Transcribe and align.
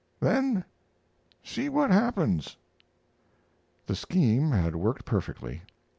Then 0.19 0.65
see 1.43 1.69
what 1.69 1.91
happens." 1.91 2.57
The 3.85 3.95
scheme 3.95 4.49
had 4.49 4.75
worked 4.75 5.05
perfectly. 5.05 5.61